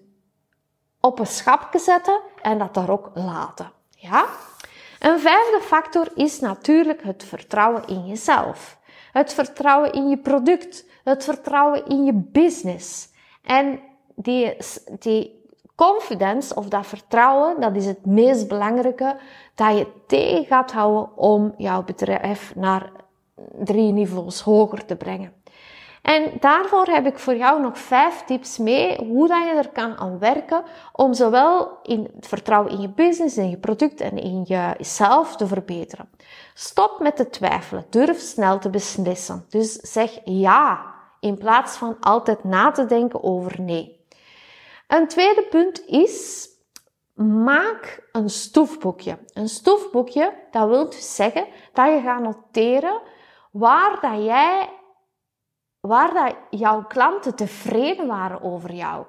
op 1.01 1.19
een 1.19 1.27
schapje 1.27 1.79
zetten 1.79 2.21
en 2.43 2.59
dat 2.59 2.75
daar 2.75 2.91
ook 2.91 3.11
laten. 3.15 3.73
Ja? 3.91 4.27
Een 5.01 5.21
vijfde 5.21 5.61
factor 5.61 6.09
is 6.15 6.41
natuurlijk 6.41 7.03
het 7.03 7.25
vertrouwen 7.25 7.87
in 7.87 8.07
jezelf. 8.07 8.79
Het 9.13 9.33
vertrouwen 9.33 9.93
in 9.93 10.09
je 10.09 10.19
product. 10.19 10.85
Het 11.05 11.25
vertrouwen 11.25 11.87
in 11.87 12.05
je 12.05 12.15
business. 12.15 13.11
En 13.43 13.81
die, 14.15 14.57
die 14.99 15.41
confidence 15.75 16.55
of 16.55 16.69
dat 16.69 16.87
vertrouwen, 16.87 17.61
dat 17.61 17.77
is 17.77 17.87
het 17.87 18.07
meest 18.07 18.49
belangrijke 18.49 19.17
dat 19.55 19.79
je 19.79 19.87
tegen 20.07 20.45
gaat 20.45 20.73
houden 20.73 21.17
om 21.17 21.55
jouw 21.57 21.83
bedrijf 21.83 22.55
naar 22.55 22.91
drie 23.53 23.93
niveaus 23.93 24.41
hoger 24.41 24.85
te 24.85 24.97
brengen. 24.97 25.33
En 26.03 26.31
daarvoor 26.41 26.87
heb 26.87 27.07
ik 27.07 27.19
voor 27.19 27.37
jou 27.37 27.61
nog 27.61 27.79
vijf 27.79 28.23
tips 28.25 28.59
mee 28.59 28.97
hoe 28.97 29.29
dat 29.29 29.45
je 29.45 29.55
er 29.55 29.69
kan 29.69 29.97
aan 29.97 30.19
werken 30.19 30.63
om 30.93 31.15
zowel 31.15 31.79
in 31.83 32.11
het 32.15 32.29
vertrouwen 32.29 32.73
in 32.73 32.81
je 32.81 32.89
business, 32.89 33.37
in 33.37 33.51
je 33.51 33.59
product 33.59 34.01
en 34.01 34.19
in 34.19 34.43
jezelf 34.43 35.37
te 35.37 35.47
verbeteren. 35.47 36.09
Stop 36.55 36.99
met 37.01 37.17
te 37.17 37.31
twijfelen. 37.31 37.85
Durf 37.91 38.19
snel 38.19 38.59
te 38.59 38.71
beslissen. 38.71 39.45
Dus 39.49 39.73
zeg 39.73 40.19
ja 40.25 40.92
in 41.23 41.39
plaats 41.39 41.77
van 41.77 41.97
altijd 42.01 42.45
na 42.45 42.71
te 42.71 42.87
denken 42.87 43.23
over 43.23 43.61
nee. 43.61 44.07
Een 44.89 45.09
tweede 45.09 45.43
punt 45.43 45.87
is, 45.87 46.49
maak 47.45 48.09
een 48.13 48.31
stoefboekje. 48.31 49.19
Een 49.33 49.49
stoefboekje, 49.49 50.35
dat 50.51 50.69
wil 50.69 50.91
dus 50.91 51.15
zeggen 51.15 51.47
dat 51.73 51.87
je 51.87 52.01
gaat 52.01 52.23
noteren 52.23 53.01
waar 53.51 53.99
dat 54.01 54.25
jij, 54.25 54.71
waar 55.81 56.15
dat 56.15 56.61
jouw 56.61 56.85
klanten 56.85 57.35
tevreden 57.35 58.07
waren 58.07 58.43
over 58.43 58.73
jou. 58.73 59.05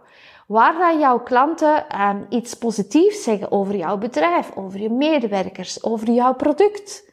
Waar 0.48 0.77
dat 0.77 1.00
jouw 1.00 1.20
klanten 1.20 2.01
um, 2.01 2.25
iets 2.29 2.53
positiefs 2.53 3.24
zeggen 3.24 3.51
over 3.51 3.75
jouw 3.75 3.98
bedrijf, 3.98 4.55
over 4.55 4.79
je 4.79 4.89
medewerkers, 4.89 5.84
over 5.84 6.12
jouw 6.12 6.34
product. 6.34 7.12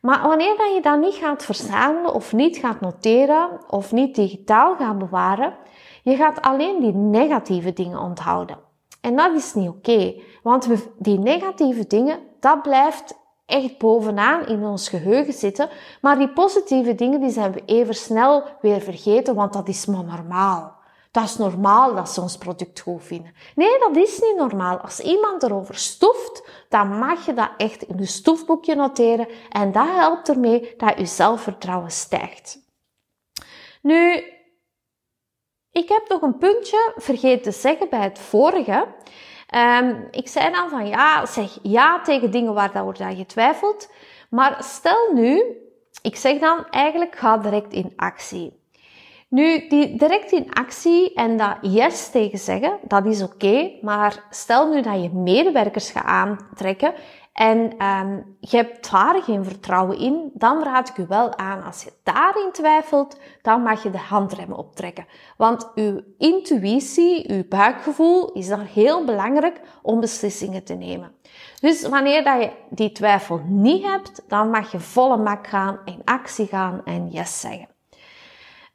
Maar 0.00 0.28
wanneer 0.28 0.56
dat 0.56 0.74
je 0.74 0.80
dat 0.82 1.00
niet 1.00 1.14
gaat 1.14 1.44
verzamelen 1.44 2.14
of 2.14 2.32
niet 2.32 2.56
gaat 2.56 2.80
noteren 2.80 3.48
of 3.68 3.92
niet 3.92 4.14
digitaal 4.14 4.76
gaat 4.76 4.98
bewaren, 4.98 5.54
je 6.02 6.16
gaat 6.16 6.42
alleen 6.42 6.80
die 6.80 6.94
negatieve 6.94 7.72
dingen 7.72 7.98
onthouden. 7.98 8.58
En 9.00 9.16
dat 9.16 9.34
is 9.34 9.54
niet 9.54 9.68
oké, 9.68 10.14
want 10.42 10.68
die 10.98 11.18
negatieve 11.18 11.86
dingen, 11.86 12.18
dat 12.40 12.62
blijft 12.62 13.18
echt 13.46 13.78
bovenaan 13.78 14.46
in 14.46 14.64
ons 14.64 14.88
geheugen 14.88 15.32
zitten. 15.32 15.68
Maar 16.00 16.18
die 16.18 16.32
positieve 16.32 16.94
dingen, 16.94 17.20
die 17.20 17.30
zijn 17.30 17.52
we 17.52 17.62
even 17.66 17.94
snel 17.94 18.44
weer 18.60 18.80
vergeten, 18.80 19.34
want 19.34 19.52
dat 19.52 19.68
is 19.68 19.86
maar 19.86 20.04
normaal. 20.04 20.79
Dat 21.10 21.24
is 21.24 21.36
normaal 21.36 21.94
dat 21.94 22.08
ze 22.08 22.20
ons 22.20 22.38
product 22.38 22.80
goed 22.80 23.04
vinden. 23.04 23.34
Nee, 23.54 23.78
dat 23.78 23.96
is 23.96 24.18
niet 24.20 24.36
normaal. 24.36 24.78
Als 24.78 25.00
iemand 25.00 25.42
erover 25.42 25.74
stoeft, 25.74 26.48
dan 26.68 26.98
mag 26.98 27.26
je 27.26 27.34
dat 27.34 27.50
echt 27.56 27.82
in 27.82 27.98
je 27.98 28.06
stoefboekje 28.06 28.74
noteren. 28.74 29.28
En 29.50 29.72
dat 29.72 29.88
helpt 29.88 30.28
ermee 30.28 30.74
dat 30.76 30.98
je 30.98 31.06
zelfvertrouwen 31.06 31.90
stijgt. 31.90 32.58
Nu, 33.82 34.24
ik 35.70 35.88
heb 35.88 36.08
nog 36.08 36.22
een 36.22 36.38
puntje 36.38 36.92
vergeten 36.96 37.42
te 37.42 37.58
zeggen 37.58 37.88
bij 37.88 38.02
het 38.02 38.18
vorige. 38.18 38.86
Um, 39.54 40.08
ik 40.10 40.28
zei 40.28 40.52
dan 40.52 40.68
van 40.68 40.86
ja, 40.86 41.26
zeg 41.26 41.58
ja 41.62 42.00
tegen 42.00 42.30
dingen 42.30 42.54
waar 42.54 42.72
dat 42.72 43.18
je 43.18 43.26
twijfelt. 43.26 43.90
Maar 44.30 44.64
stel 44.64 45.12
nu, 45.12 45.56
ik 46.02 46.16
zeg 46.16 46.38
dan 46.38 46.66
eigenlijk 46.68 47.16
ga 47.16 47.38
direct 47.38 47.72
in 47.72 47.92
actie. 47.96 48.59
Nu, 49.30 49.68
die 49.68 49.96
direct 49.96 50.32
in 50.32 50.52
actie 50.52 51.14
en 51.14 51.36
dat 51.36 51.56
yes 51.60 52.10
tegen 52.10 52.38
zeggen, 52.38 52.78
dat 52.82 53.06
is 53.06 53.22
oké. 53.22 53.70
maar 53.82 54.24
stel 54.30 54.72
nu 54.72 54.82
dat 54.82 55.02
je 55.02 55.10
medewerkers 55.10 55.90
gaat 55.90 56.04
aantrekken 56.04 56.94
en 57.32 57.86
um, 57.86 58.36
je 58.40 58.56
hebt 58.56 58.90
daar 58.90 59.22
geen 59.22 59.44
vertrouwen 59.44 59.98
in, 59.98 60.30
dan 60.34 60.62
raad 60.62 60.88
ik 60.88 60.96
u 60.96 61.06
wel 61.08 61.36
aan, 61.36 61.62
als 61.62 61.82
je 61.82 61.92
daarin 62.02 62.48
twijfelt, 62.52 63.20
dan 63.42 63.62
mag 63.62 63.82
je 63.82 63.90
de 63.90 63.98
handremmen 63.98 64.58
optrekken. 64.58 65.06
Want 65.36 65.70
uw 65.74 66.00
intuïtie, 66.18 67.30
uw 67.32 67.44
buikgevoel 67.48 68.32
is 68.32 68.48
daar 68.48 68.66
heel 68.66 69.04
belangrijk 69.04 69.60
om 69.82 70.00
beslissingen 70.00 70.64
te 70.64 70.74
nemen. 70.74 71.12
Dus 71.60 71.88
wanneer 71.88 72.24
dat 72.24 72.42
je 72.42 72.50
die 72.70 72.92
twijfel 72.92 73.40
niet 73.44 73.84
hebt, 73.84 74.22
dan 74.28 74.50
mag 74.50 74.72
je 74.72 74.80
volle 74.80 75.16
mak 75.16 75.46
gaan, 75.46 75.78
in 75.84 76.02
actie 76.04 76.46
gaan 76.46 76.84
en 76.84 77.08
yes 77.08 77.40
zeggen. 77.40 77.68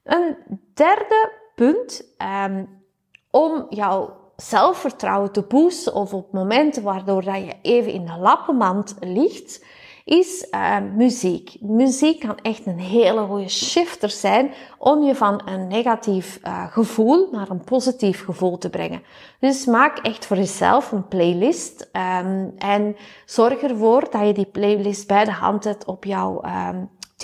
Een 0.05 0.35
derde 0.74 1.31
punt 1.55 2.15
um, 2.47 2.83
om 3.31 3.65
jouw 3.69 4.24
zelfvertrouwen 4.35 5.31
te 5.31 5.41
boosten 5.41 5.93
of 5.93 6.13
op 6.13 6.31
momenten 6.31 6.83
waardoor 6.83 7.24
dat 7.24 7.35
je 7.35 7.55
even 7.62 7.91
in 7.91 8.05
de 8.05 8.17
lappenmand 8.17 8.95
ligt, 9.00 9.65
is 10.03 10.47
uh, 10.51 10.77
muziek. 10.95 11.55
Muziek 11.59 12.19
kan 12.19 12.38
echt 12.41 12.65
een 12.65 12.79
hele 12.79 13.25
goede 13.25 13.50
shifter 13.50 14.09
zijn 14.09 14.53
om 14.77 15.03
je 15.03 15.15
van 15.15 15.41
een 15.45 15.67
negatief 15.67 16.39
uh, 16.43 16.71
gevoel 16.71 17.29
naar 17.31 17.50
een 17.50 17.63
positief 17.63 18.25
gevoel 18.25 18.57
te 18.57 18.69
brengen. 18.69 19.03
Dus 19.39 19.65
maak 19.65 19.97
echt 19.97 20.25
voor 20.25 20.38
jezelf 20.38 20.91
een 20.91 21.07
playlist 21.07 21.89
um, 22.21 22.53
en 22.57 22.95
zorg 23.25 23.62
ervoor 23.62 24.07
dat 24.12 24.27
je 24.27 24.33
die 24.33 24.45
playlist 24.45 25.07
bij 25.07 25.25
de 25.25 25.31
hand 25.31 25.63
hebt 25.63 25.85
op 25.85 26.03
jouw 26.03 26.41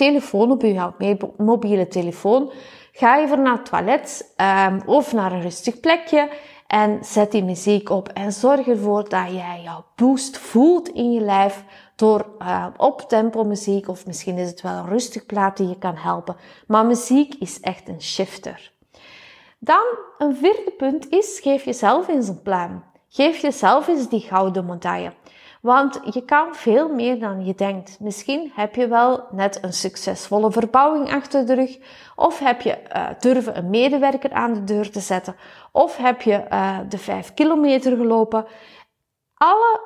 telefoon, 0.02 0.50
op 0.50 0.62
jouw 0.62 0.94
mobiele 1.36 1.88
telefoon. 1.88 2.52
Ga 2.92 3.20
even 3.20 3.42
naar 3.42 3.56
het 3.56 3.66
toilet 3.66 4.34
um, 4.36 4.82
of 4.86 5.12
naar 5.12 5.32
een 5.32 5.40
rustig 5.40 5.80
plekje 5.80 6.28
en 6.66 7.04
zet 7.04 7.30
die 7.30 7.44
muziek 7.44 7.90
op 7.90 8.08
en 8.08 8.32
zorg 8.32 8.66
ervoor 8.66 9.08
dat 9.08 9.30
jij 9.30 9.60
jouw 9.64 9.84
boost 9.96 10.38
voelt 10.38 10.88
in 10.88 11.12
je 11.12 11.20
lijf 11.20 11.64
door 11.96 12.26
uh, 12.38 12.66
op 12.76 13.00
tempo 13.00 13.44
muziek 13.44 13.88
of 13.88 14.06
misschien 14.06 14.38
is 14.38 14.48
het 14.48 14.60
wel 14.60 14.72
een 14.72 14.88
rustig 14.88 15.26
plaat 15.26 15.56
die 15.56 15.68
je 15.68 15.78
kan 15.78 15.96
helpen. 15.96 16.36
Maar 16.66 16.86
muziek 16.86 17.34
is 17.34 17.60
echt 17.60 17.88
een 17.88 18.02
shifter. 18.02 18.72
Dan 19.58 19.84
een 20.18 20.36
vierde 20.36 20.74
punt 20.76 21.08
is, 21.10 21.40
geef 21.42 21.64
jezelf 21.64 22.08
eens 22.08 22.28
een 22.28 22.42
plan. 22.42 22.82
Geef 23.08 23.38
jezelf 23.38 23.88
eens 23.88 24.08
die 24.08 24.20
gouden 24.20 24.66
medaille. 24.66 25.12
Want 25.62 26.00
je 26.10 26.24
kan 26.24 26.54
veel 26.54 26.88
meer 26.88 27.18
dan 27.18 27.44
je 27.44 27.54
denkt. 27.54 28.00
Misschien 28.00 28.52
heb 28.54 28.74
je 28.74 28.88
wel 28.88 29.26
net 29.30 29.58
een 29.62 29.72
succesvolle 29.72 30.52
verbouwing 30.52 31.12
achter 31.12 31.46
de 31.46 31.54
rug. 31.54 31.78
Of 32.16 32.38
heb 32.38 32.60
je 32.60 32.78
uh, 32.96 33.08
durven 33.18 33.56
een 33.56 33.70
medewerker 33.70 34.32
aan 34.32 34.54
de 34.54 34.64
deur 34.64 34.90
te 34.90 35.00
zetten. 35.00 35.36
Of 35.72 35.96
heb 35.96 36.22
je 36.22 36.44
uh, 36.52 36.78
de 36.88 36.98
vijf 36.98 37.34
kilometer 37.34 37.96
gelopen. 37.96 38.46
Alle 39.34 39.80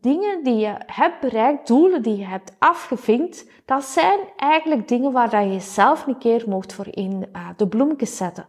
dingen 0.00 0.42
die 0.44 0.56
je 0.56 0.74
hebt 0.86 1.20
bereikt, 1.20 1.66
doelen 1.66 2.02
die 2.02 2.16
je 2.16 2.26
hebt 2.26 2.52
afgevinkt, 2.58 3.50
dat 3.64 3.84
zijn 3.84 4.18
eigenlijk 4.36 4.88
dingen 4.88 5.12
waar 5.12 5.44
je 5.44 5.52
jezelf 5.52 6.06
een 6.06 6.18
keer 6.18 6.44
mocht 6.48 6.72
voor 6.72 6.86
in 6.90 7.28
uh, 7.32 7.48
de 7.56 7.68
bloemjes 7.68 8.16
zetten. 8.16 8.46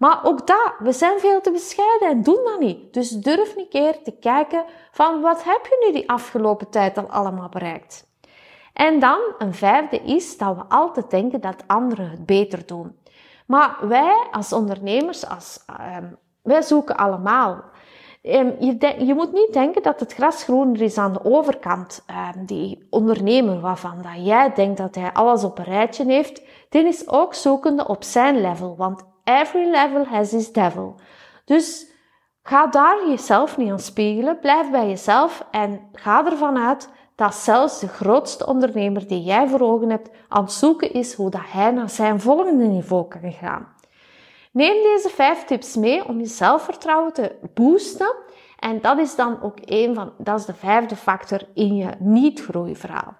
Maar 0.00 0.24
ook 0.24 0.46
dat, 0.46 0.72
we 0.78 0.92
zijn 0.92 1.18
veel 1.18 1.40
te 1.40 1.50
bescheiden 1.50 2.08
en 2.08 2.22
doen 2.22 2.40
dat 2.44 2.60
niet. 2.60 2.94
Dus 2.94 3.10
durf 3.10 3.56
een 3.56 3.68
keer 3.68 4.02
te 4.02 4.16
kijken 4.20 4.64
van 4.92 5.20
wat 5.20 5.44
heb 5.44 5.66
je 5.66 5.86
nu 5.86 5.92
die 5.92 6.10
afgelopen 6.10 6.70
tijd 6.70 6.98
al 6.98 7.06
allemaal 7.06 7.48
bereikt. 7.48 8.06
En 8.72 9.00
dan 9.00 9.18
een 9.38 9.54
vijfde 9.54 9.96
is 9.96 10.38
dat 10.38 10.56
we 10.56 10.62
altijd 10.68 11.10
denken 11.10 11.40
dat 11.40 11.64
anderen 11.66 12.10
het 12.10 12.26
beter 12.26 12.66
doen. 12.66 12.98
Maar 13.46 13.76
wij 13.80 14.26
als 14.30 14.52
ondernemers, 14.52 15.28
als, 15.28 15.64
um, 15.96 16.16
wij 16.42 16.62
zoeken 16.62 16.96
allemaal. 16.96 17.64
Um, 18.22 18.54
je, 18.58 18.94
je, 18.98 19.14
moet 19.14 19.32
niet 19.32 19.52
denken 19.52 19.82
dat 19.82 20.00
het 20.00 20.12
gras 20.12 20.42
groener 20.42 20.82
is 20.82 20.98
aan 20.98 21.12
de 21.12 21.24
overkant. 21.24 22.04
Um, 22.36 22.46
die 22.46 22.86
ondernemer 22.90 23.60
waarvan 23.60 24.02
dat 24.02 24.26
jij 24.26 24.52
denkt 24.54 24.78
dat 24.78 24.94
hij 24.94 25.12
alles 25.12 25.44
op 25.44 25.58
een 25.58 25.64
rijtje 25.64 26.04
heeft, 26.04 26.42
die 26.68 26.86
is 26.86 27.08
ook 27.08 27.34
zoekende 27.34 27.88
op 27.88 28.04
zijn 28.04 28.40
level. 28.40 28.76
Want 28.76 29.08
Every 29.38 29.70
level 29.70 30.04
has 30.06 30.32
its 30.32 30.52
devil. 30.52 30.94
Dus 31.44 31.86
ga 32.42 32.66
daar 32.66 33.08
jezelf 33.08 33.56
niet 33.56 33.70
aan 33.70 33.78
spiegelen. 33.78 34.38
Blijf 34.38 34.70
bij 34.70 34.88
jezelf 34.88 35.46
en 35.50 35.88
ga 35.92 36.26
ervan 36.26 36.58
uit 36.58 36.88
dat 37.14 37.34
zelfs 37.34 37.80
de 37.80 37.88
grootste 37.88 38.46
ondernemer 38.46 39.06
die 39.06 39.22
jij 39.22 39.48
voor 39.48 39.60
ogen 39.60 39.90
hebt 39.90 40.10
aan 40.28 40.42
het 40.42 40.52
zoeken 40.52 40.92
is 40.92 41.14
hoe 41.14 41.30
dat 41.30 41.40
hij 41.44 41.70
naar 41.70 41.90
zijn 41.90 42.20
volgende 42.20 42.64
niveau 42.64 43.08
kan 43.08 43.32
gaan. 43.32 43.74
Neem 44.52 44.82
deze 44.82 45.08
vijf 45.08 45.44
tips 45.44 45.76
mee 45.76 46.04
om 46.04 46.18
je 46.18 46.26
zelfvertrouwen 46.26 47.12
te 47.12 47.36
boosten. 47.54 48.14
En 48.58 48.80
dat 48.80 48.98
is 48.98 49.14
dan 49.14 49.42
ook 49.42 49.58
een 49.64 49.94
van, 49.94 50.12
dat 50.18 50.38
is 50.38 50.44
de 50.44 50.54
vijfde 50.54 50.96
factor 50.96 51.40
in 51.54 51.76
je 51.76 51.90
niet-groeiverhaal. 51.98 53.16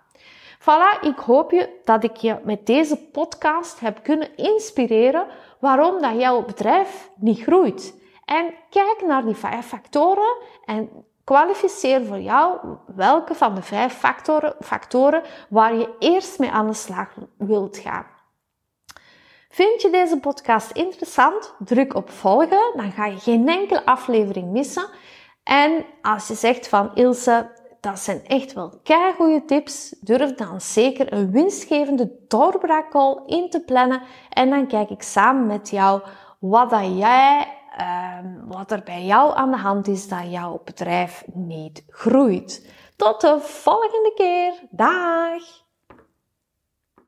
Voilà, 0.61 1.01
ik 1.01 1.19
hoop 1.19 1.51
je 1.51 1.81
dat 1.85 2.05
ik 2.05 2.17
je 2.17 2.37
met 2.45 2.67
deze 2.67 2.97
podcast 2.97 3.81
heb 3.81 4.03
kunnen 4.03 4.37
inspireren 4.37 5.27
waarom 5.61 6.03
dat 6.03 6.21
jouw 6.21 6.45
bedrijf 6.45 7.11
niet 7.17 7.43
groeit. 7.43 7.95
En 8.25 8.55
kijk 8.71 9.03
naar 9.07 9.25
die 9.25 9.35
vijf 9.35 9.67
factoren 9.67 10.37
en 10.65 10.91
kwalificeer 11.25 12.05
voor 12.05 12.21
jou 12.21 12.59
welke 12.95 13.35
van 13.35 13.55
de 13.55 13.63
vijf 13.63 13.93
factoren, 13.93 14.55
factoren 14.61 15.23
waar 15.49 15.75
je 15.75 15.95
eerst 15.99 16.39
mee 16.39 16.51
aan 16.51 16.67
de 16.67 16.75
slag 16.75 17.09
wilt 17.37 17.77
gaan. 17.77 18.07
Vind 19.49 19.83
je 19.83 19.91
deze 19.91 20.21
podcast 20.21 20.71
interessant? 20.71 21.55
Druk 21.59 21.95
op 21.95 22.11
volgen, 22.11 22.73
dan 22.77 22.93
ga 22.93 23.07
je 23.07 23.19
geen 23.19 23.49
enkele 23.49 23.85
aflevering 23.85 24.51
missen. 24.51 24.89
En 25.43 25.85
als 26.03 26.29
je 26.29 26.35
zegt 26.35 26.69
van 26.69 26.95
Ilse, 26.95 27.51
dat 27.81 27.99
zijn 27.99 28.27
echt 28.27 28.53
wel 28.53 28.81
goede 29.17 29.45
tips. 29.45 29.97
Durf 30.01 30.35
dan 30.35 30.61
zeker 30.61 31.13
een 31.13 31.31
winstgevende 31.31 32.11
doorbraakcall 32.29 33.23
in 33.27 33.51
te 33.51 33.65
plannen. 33.65 34.03
En 34.29 34.51
dan 34.51 34.67
kijk 34.67 34.91
ik 34.91 35.03
samen 35.03 35.47
met 35.47 35.71
jou 35.71 36.03
wat 36.39 36.71
jij, 36.97 37.57
ehm, 37.77 38.47
wat 38.47 38.71
er 38.71 38.83
bij 38.83 39.05
jou 39.05 39.37
aan 39.37 39.51
de 39.51 39.57
hand 39.57 39.89
is 39.89 40.09
dat 40.09 40.31
jouw 40.31 40.61
bedrijf 40.65 41.25
niet 41.33 41.85
groeit. 41.89 42.73
Tot 42.97 43.21
de 43.21 43.41
volgende 43.41 44.13
keer. 44.15 44.53
Dag! 44.71 45.69